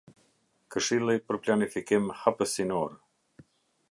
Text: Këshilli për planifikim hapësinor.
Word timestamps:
Këshilli 0.75 1.15
për 1.27 1.39
planifikim 1.49 2.09
hapësinor. 2.23 2.99